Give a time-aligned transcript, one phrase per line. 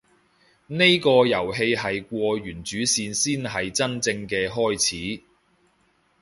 [0.65, 4.81] 呢個遊戲係過完主線先係真正嘅開
[5.15, 5.21] 始